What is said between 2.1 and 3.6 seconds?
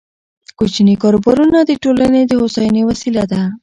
د هوساینې وسیله ده.